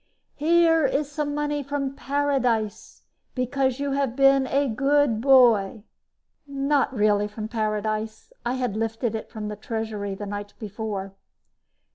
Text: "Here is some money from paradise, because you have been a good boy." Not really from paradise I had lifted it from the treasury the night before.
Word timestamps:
"Here 0.37 0.83
is 0.87 1.11
some 1.11 1.35
money 1.35 1.61
from 1.61 1.93
paradise, 1.93 3.03
because 3.35 3.79
you 3.79 3.91
have 3.91 4.15
been 4.15 4.47
a 4.47 4.67
good 4.67 5.21
boy." 5.21 5.83
Not 6.47 6.91
really 6.91 7.27
from 7.27 7.47
paradise 7.47 8.33
I 8.43 8.55
had 8.55 8.75
lifted 8.75 9.13
it 9.13 9.29
from 9.29 9.47
the 9.47 9.55
treasury 9.55 10.15
the 10.15 10.25
night 10.25 10.55
before. 10.57 11.13